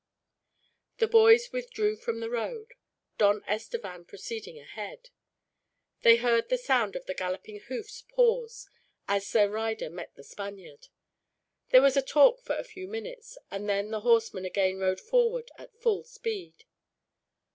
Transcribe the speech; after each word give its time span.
The 0.97 1.07
boys 1.07 1.51
withdrew 1.51 1.95
from 1.95 2.21
the 2.21 2.29
road, 2.31 2.73
Don 3.19 3.43
Estevan 3.47 4.05
proceeding 4.05 4.57
ahead. 4.57 5.11
They 6.01 6.15
heard 6.15 6.49
the 6.49 6.57
sound 6.57 6.95
of 6.95 7.05
the 7.05 7.13
galloping 7.13 7.59
hoofs 7.59 8.01
pause, 8.01 8.67
as 9.07 9.31
their 9.31 9.47
rider 9.51 9.91
met 9.91 10.15
the 10.15 10.23
Spaniard. 10.23 10.87
There 11.69 11.83
was 11.83 11.95
a 11.97 12.01
talk 12.01 12.41
for 12.41 12.55
a 12.55 12.63
few 12.63 12.87
minutes, 12.87 13.37
and 13.51 13.69
then 13.69 13.91
the 13.91 13.99
horseman 14.01 14.43
again 14.43 14.79
rode 14.79 14.99
forward 14.99 15.51
at 15.59 15.77
full 15.79 16.03
speed. 16.03 16.63